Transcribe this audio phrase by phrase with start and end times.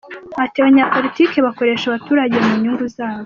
[0.43, 3.19] Ati”Abanyapolitiki bakoresha abaturage mu nyungu zabo.